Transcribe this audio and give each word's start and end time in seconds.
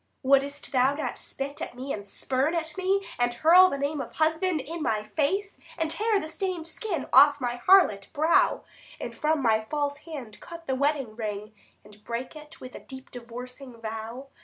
Wouldst 0.23 0.71
thou 0.71 0.95
not 0.95 1.19
spit 1.19 1.61
at 1.61 1.75
me 1.75 1.93
and 1.93 2.07
spurn 2.07 2.55
at 2.55 2.75
me, 2.75 3.05
And 3.19 3.35
hurl 3.35 3.69
the 3.69 3.77
name 3.77 4.01
of 4.01 4.13
husband 4.13 4.59
in 4.59 4.81
my 4.81 5.03
face, 5.03 5.59
And 5.77 5.91
tear 5.91 6.19
the 6.19 6.27
stain'd 6.27 6.65
skin 6.65 7.05
off 7.13 7.39
my 7.39 7.57
harlot 7.67 8.11
brow, 8.11 8.63
135 8.97 8.97
And 9.01 9.15
from 9.15 9.43
my 9.43 9.63
false 9.69 9.97
hand 9.97 10.39
cut 10.39 10.65
the 10.65 10.73
wedding 10.73 11.15
ring, 11.15 11.53
And 11.85 12.03
break 12.03 12.35
it 12.35 12.59
with 12.59 12.73
a 12.73 12.79
deep 12.79 13.11
divorcing 13.11 13.79
vow? 13.79 14.29